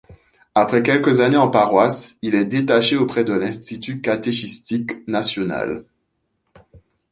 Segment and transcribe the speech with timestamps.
[0.55, 5.85] Après quelques années en paroisse, il est détaché auprès de l'institut catéchistique national.